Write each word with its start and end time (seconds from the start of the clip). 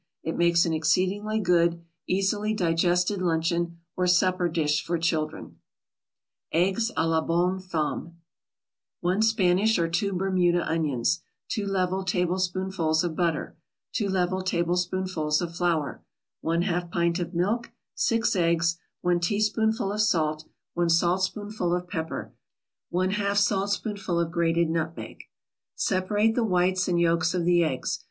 It 0.23 0.35
makes 0.35 0.65
an 0.65 0.73
exceedingly 0.73 1.39
good, 1.39 1.85
easily 2.07 2.55
digested 2.55 3.21
luncheon 3.21 3.81
or 3.95 4.07
supper 4.07 4.49
dish 4.49 4.83
for 4.83 4.97
children. 4.97 5.59
EGGS 6.51 6.89
A 6.97 7.05
LA 7.07 7.21
BONNE 7.21 7.59
FEMME 7.59 8.15
1 9.01 9.21
Spanish 9.21 9.77
or 9.77 9.87
2 9.87 10.11
Bermuda 10.13 10.67
onions 10.67 11.21
2 11.49 11.67
level 11.67 12.03
tablespoonfuls 12.03 13.03
of 13.03 13.15
butter 13.15 13.55
2 13.93 14.09
level 14.09 14.41
tablespoonfuls 14.41 15.39
of 15.39 15.55
flour 15.55 16.03
1/2 16.43 16.89
pint 16.91 17.19
of 17.19 17.35
milk 17.35 17.71
6 17.93 18.35
eggs 18.35 18.79
1 19.01 19.19
teaspoonful 19.19 19.91
of 19.91 20.01
salt 20.01 20.45
1 20.73 20.89
saltspoonful 20.89 21.75
of 21.75 21.87
pepper 21.87 22.33
1/2 22.91 23.37
saltspoonful 23.37 24.19
of 24.19 24.31
grated 24.31 24.67
nutmeg 24.67 25.25
Separate 25.75 26.33
the 26.33 26.43
whites 26.43 26.87
and 26.87 26.99
yolks 26.99 27.35
of 27.35 27.45
the 27.45 27.63
eggs. 27.63 27.99